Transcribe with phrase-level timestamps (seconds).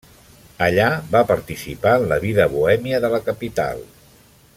[0.67, 3.85] Allà va participar en la vida bohèmia de la capital.